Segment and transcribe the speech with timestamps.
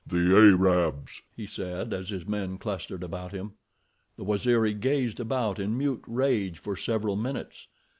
[0.07, 3.51] "The Arabs," he said, as his men clustered about him.
[4.17, 7.67] The Waziri gazed about in mute rage for several minutes.